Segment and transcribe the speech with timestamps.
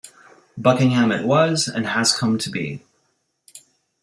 [0.57, 2.83] Buckingham it was and has come to be.